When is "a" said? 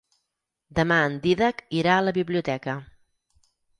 1.99-2.07